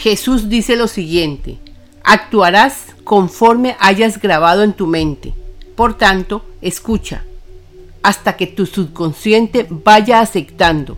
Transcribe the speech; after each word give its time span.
Jesús 0.00 0.48
dice 0.48 0.76
lo 0.76 0.88
siguiente, 0.88 1.58
actuarás 2.02 2.94
conforme 3.04 3.76
hayas 3.80 4.18
grabado 4.18 4.62
en 4.62 4.72
tu 4.72 4.86
mente. 4.86 5.34
Por 5.76 5.98
tanto, 5.98 6.42
escucha, 6.62 7.22
hasta 8.02 8.34
que 8.34 8.46
tu 8.46 8.64
subconsciente 8.64 9.66
vaya 9.68 10.20
aceptando. 10.22 10.96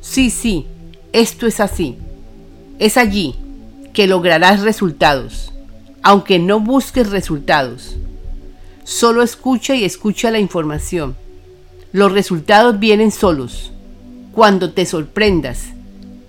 Sí, 0.00 0.30
sí, 0.30 0.66
esto 1.12 1.46
es 1.46 1.60
así. 1.60 1.98
Es 2.78 2.96
allí 2.96 3.34
que 3.92 4.06
lograrás 4.06 4.62
resultados, 4.62 5.52
aunque 6.02 6.38
no 6.38 6.60
busques 6.60 7.10
resultados. 7.10 7.98
Solo 8.84 9.22
escucha 9.22 9.74
y 9.74 9.84
escucha 9.84 10.30
la 10.30 10.38
información. 10.38 11.14
Los 11.92 12.10
resultados 12.12 12.78
vienen 12.78 13.10
solos. 13.10 13.70
Cuando 14.32 14.72
te 14.72 14.86
sorprendas 14.86 15.74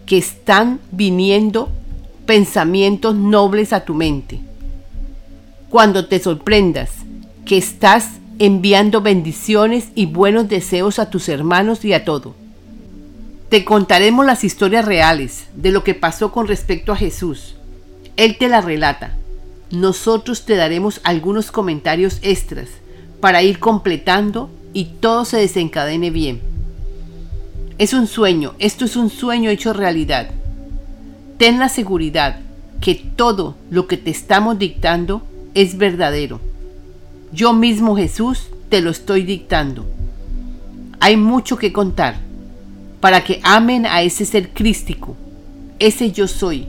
que 0.06 0.18
están 0.18 0.82
viniendo 0.92 1.72
pensamientos 2.26 3.16
nobles 3.16 3.74
a 3.74 3.86
tu 3.86 3.94
mente. 3.94 4.40
Cuando 5.70 6.08
te 6.08 6.20
sorprendas 6.20 6.90
que 7.46 7.58
estás 7.58 8.20
enviando 8.40 9.02
bendiciones 9.02 9.90
y 9.94 10.08
buenos 10.08 10.50
deseos 10.50 11.00
a 11.00 11.10
tus 11.10 11.30
hermanos 11.30 11.86
y 11.86 11.94
a 11.94 12.06
todo. 12.06 12.36
Te 13.50 13.66
contaremos 13.66 14.26
las 14.26 14.44
historias 14.44 14.86
reales 14.86 15.46
de 15.56 15.72
lo 15.72 15.84
que 15.84 15.94
pasó 15.94 16.32
con 16.32 16.48
respecto 16.48 16.92
a 16.92 16.96
Jesús. 16.96 17.56
Él 18.18 18.38
te 18.38 18.48
la 18.48 18.62
relata. 18.62 19.16
Nosotros 19.72 20.46
te 20.46 20.56
daremos 20.56 21.02
algunos 21.04 21.52
comentarios 21.52 22.20
extras 22.22 22.70
para 23.20 23.44
ir 23.44 23.60
completando 23.60 24.50
y 24.74 24.86
todo 25.00 25.26
se 25.26 25.38
desencadene 25.38 26.10
bien. 26.10 26.42
Es 27.78 27.94
un 27.94 28.08
sueño, 28.08 28.54
esto 28.60 28.86
es 28.86 28.96
un 28.96 29.10
sueño 29.10 29.50
hecho 29.50 29.74
realidad. 29.74 30.32
Ten 31.42 31.58
la 31.58 31.70
seguridad 31.70 32.38
que 32.82 32.94
todo 32.94 33.56
lo 33.72 33.88
que 33.88 33.98
te 33.98 34.12
estamos 34.12 34.60
dictando 34.60 35.24
es 35.56 35.76
verdadero. 35.76 36.40
Yo 37.34 37.52
mismo 37.52 37.98
Jesús 37.98 38.50
te 38.70 38.80
lo 38.80 38.92
estoy 38.92 39.24
dictando. 39.24 39.88
Hay 41.00 41.18
mucho 41.18 41.58
que 41.58 41.74
contar 41.74 42.18
para 43.00 43.24
que 43.24 43.40
amen 43.42 43.88
a 43.88 44.04
ese 44.04 44.24
ser 44.24 44.50
crístico, 44.50 45.16
ese 45.80 46.12
yo 46.12 46.28
soy, 46.28 46.68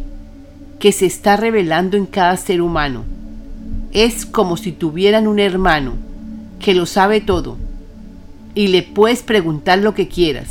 que 0.78 0.90
se 0.92 1.04
está 1.04 1.36
revelando 1.36 1.98
en 1.98 2.06
cada 2.06 2.38
ser 2.38 2.62
humano. 2.62 3.04
Es 3.92 4.24
como 4.24 4.56
si 4.56 4.72
tuvieran 4.72 5.26
un 5.26 5.38
hermano 5.38 5.96
que 6.60 6.72
lo 6.72 6.86
sabe 6.86 7.20
todo 7.20 7.58
y 8.54 8.68
le 8.68 8.82
puedes 8.82 9.22
preguntar 9.22 9.80
lo 9.80 9.92
que 9.92 10.08
quieras. 10.08 10.48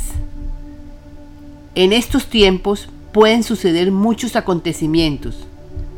En 1.74 1.92
estos 1.92 2.26
tiempos 2.26 2.88
pueden 3.12 3.42
suceder 3.42 3.92
muchos 3.92 4.36
acontecimientos, 4.36 5.46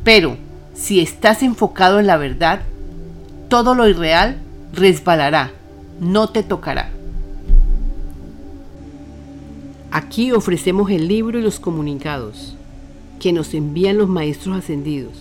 pero 0.03 0.37
si 0.75 1.01
estás 1.01 1.43
enfocado 1.43 2.01
en 2.01 2.07
la 2.07 2.17
verdad, 2.17 2.63
todo 3.49 3.75
lo 3.75 3.89
irreal 3.89 4.39
resbalará, 4.73 5.53
no 6.01 6.29
te 6.29 6.43
tocará. 6.43 6.91
Aquí 9.93 10.33
ofrecemos 10.33 10.91
el 10.91 11.07
libro 11.07 11.39
y 11.39 11.43
los 11.43 11.61
comunicados 11.61 12.57
que 13.21 13.33
nos 13.33 13.55
envían 13.55 13.97
los 13.97 14.09
maestros 14.09 14.59
ascendidos. 14.59 15.13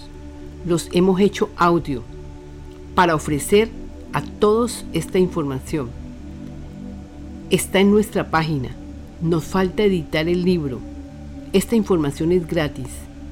Los 0.66 0.90
hemos 0.94 1.20
hecho 1.20 1.50
audio 1.58 2.02
para 2.96 3.14
ofrecer 3.14 3.70
a 4.14 4.22
todos 4.22 4.84
esta 4.94 5.20
información. 5.20 5.90
Está 7.52 7.80
en 7.80 7.92
nuestra 7.92 8.32
página. 8.32 8.70
Nos 9.22 9.44
falta 9.44 9.84
editar 9.84 10.28
el 10.28 10.44
libro. 10.44 10.80
Esta 11.54 11.76
información 11.76 12.32
es 12.32 12.48
gratis. 12.48 12.88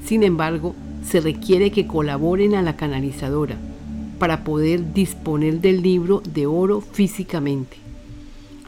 Sin 0.06 0.22
embargo, 0.22 0.76
se 1.04 1.22
requiere 1.22 1.72
que 1.72 1.88
colaboren 1.88 2.54
a 2.54 2.62
la 2.62 2.76
canalizadora 2.76 3.58
para 4.20 4.44
poder 4.44 4.94
disponer 4.94 5.60
del 5.60 5.82
libro 5.82 6.22
de 6.32 6.46
oro 6.46 6.82
físicamente. 6.82 7.78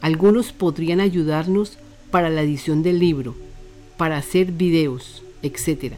Algunos 0.00 0.50
podrían 0.52 0.98
ayudarnos 1.00 1.78
para 2.10 2.30
la 2.30 2.42
edición 2.42 2.82
del 2.82 2.98
libro, 2.98 3.36
para 3.96 4.16
hacer 4.16 4.50
videos, 4.50 5.22
etc. 5.42 5.94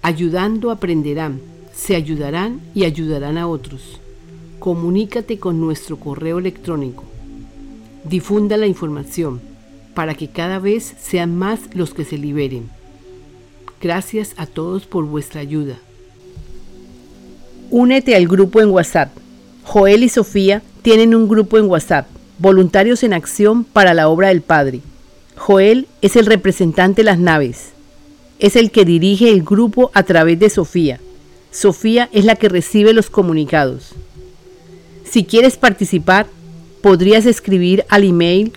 Ayudando 0.00 0.70
aprenderán, 0.70 1.38
se 1.74 1.96
ayudarán 1.96 2.62
y 2.74 2.84
ayudarán 2.84 3.36
a 3.36 3.46
otros. 3.46 4.00
Comunícate 4.58 5.38
con 5.38 5.60
nuestro 5.60 5.98
correo 5.98 6.38
electrónico. 6.38 7.04
Difunda 8.04 8.56
la 8.56 8.66
información 8.66 9.51
para 9.94 10.14
que 10.14 10.28
cada 10.28 10.58
vez 10.58 10.94
sean 11.00 11.36
más 11.36 11.60
los 11.74 11.94
que 11.94 12.04
se 12.04 12.18
liberen. 12.18 12.70
Gracias 13.80 14.34
a 14.36 14.46
todos 14.46 14.86
por 14.86 15.04
vuestra 15.04 15.40
ayuda. 15.40 15.76
Únete 17.70 18.14
al 18.14 18.28
grupo 18.28 18.60
en 18.60 18.70
WhatsApp. 18.70 19.10
Joel 19.64 20.02
y 20.02 20.08
Sofía 20.08 20.62
tienen 20.82 21.14
un 21.14 21.28
grupo 21.28 21.58
en 21.58 21.66
WhatsApp 21.66 22.06
Voluntarios 22.42 23.04
en 23.04 23.12
Acción 23.12 23.62
para 23.62 23.94
la 23.94 24.08
Obra 24.08 24.28
del 24.28 24.42
Padre. 24.42 24.80
Joel 25.36 25.86
es 26.00 26.16
el 26.16 26.26
representante 26.26 27.02
de 27.02 27.06
las 27.06 27.18
naves. 27.18 27.70
Es 28.40 28.56
el 28.56 28.72
que 28.72 28.84
dirige 28.84 29.30
el 29.30 29.44
grupo 29.44 29.92
a 29.94 30.02
través 30.02 30.40
de 30.40 30.50
Sofía. 30.50 30.98
Sofía 31.52 32.08
es 32.12 32.24
la 32.24 32.34
que 32.34 32.48
recibe 32.48 32.94
los 32.94 33.10
comunicados. 33.10 33.94
Si 35.08 35.24
quieres 35.24 35.56
participar, 35.56 36.26
podrías 36.82 37.26
escribir 37.26 37.84
al 37.88 38.02
email 38.02 38.52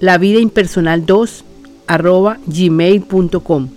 lavidaimpersonal2 0.00 1.42
gmail.com 2.46 3.68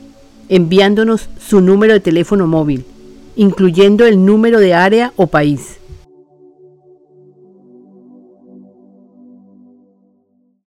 enviándonos 0.51 1.29
su 1.39 1.61
número 1.61 1.93
de 1.93 2.01
teléfono 2.01 2.45
móvil, 2.45 2.85
incluyendo 3.37 4.05
el 4.05 4.25
número 4.25 4.59
de 4.59 4.73
área 4.73 5.13
o 5.15 5.27
país. 5.27 5.80